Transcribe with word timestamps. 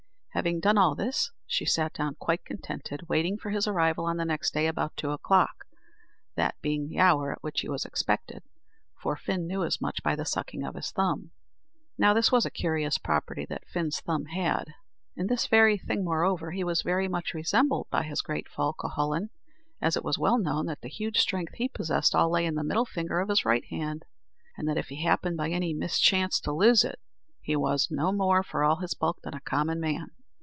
Having 0.33 0.61
done 0.61 0.77
all 0.77 0.95
this, 0.95 1.29
she 1.45 1.65
sat 1.65 1.91
down 1.91 2.15
quite 2.15 2.45
contented, 2.45 3.09
waiting 3.09 3.37
for 3.37 3.49
his 3.49 3.67
arrival 3.67 4.05
on 4.05 4.15
the 4.15 4.23
next 4.23 4.53
day 4.53 4.65
about 4.65 4.95
two 4.95 5.11
o'clock, 5.11 5.65
that 6.37 6.55
being 6.61 6.87
the 6.87 6.99
hour 6.99 7.33
at 7.33 7.43
which 7.43 7.59
he 7.59 7.69
was 7.69 7.83
expected 7.83 8.41
for 8.95 9.17
Fin 9.17 9.45
knew 9.45 9.61
as 9.65 9.81
much 9.81 10.01
by 10.01 10.15
the 10.15 10.23
sucking 10.25 10.63
of 10.63 10.75
his 10.75 10.89
thumb. 10.91 11.31
Now 11.97 12.13
this 12.13 12.31
was 12.31 12.45
a 12.45 12.49
curious 12.49 12.97
property 12.97 13.45
that 13.49 13.67
Fin's 13.67 13.99
thumb 13.99 14.27
had. 14.27 14.73
In 15.17 15.27
this 15.27 15.47
very 15.47 15.77
thing, 15.77 16.05
moreover, 16.05 16.51
he 16.51 16.63
was 16.63 16.81
very 16.81 17.09
much 17.09 17.33
resembled 17.33 17.87
by 17.91 18.03
his 18.03 18.21
great 18.21 18.47
foe, 18.47 18.71
Cuhullin; 18.73 19.31
for 19.81 19.85
it 19.89 20.03
was 20.03 20.17
well 20.17 20.37
known 20.39 20.65
that 20.67 20.79
the 20.79 20.87
huge 20.87 21.19
strength 21.19 21.55
he 21.55 21.67
possessed 21.67 22.15
all 22.15 22.31
lay 22.31 22.45
in 22.45 22.55
the 22.55 22.63
middle 22.63 22.85
finger 22.85 23.19
of 23.19 23.27
his 23.27 23.43
right 23.43 23.65
hand, 23.65 24.05
and 24.55 24.65
that, 24.69 24.77
if 24.77 24.87
he 24.87 25.03
happened 25.03 25.35
by 25.35 25.49
any 25.49 25.73
mischance 25.73 26.39
to 26.39 26.53
lose 26.53 26.85
it, 26.85 26.99
he 27.41 27.57
was 27.57 27.91
no 27.91 28.13
more, 28.13 28.41
for 28.43 28.63
all 28.63 28.77
his 28.77 28.93
bulk, 28.93 29.19
than 29.23 29.33
a 29.33 29.41
common 29.41 29.79
man. 29.81 30.07